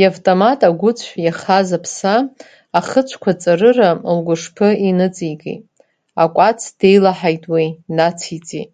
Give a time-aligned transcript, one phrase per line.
[0.00, 2.14] Иавтомат агәыцә иахаз аԥса
[2.78, 5.62] ахыцәқәҵарыра лгәышԥы иныҵеикит,
[6.22, 7.66] акәац деилаҳаит уи,
[7.96, 8.70] нациҵеит.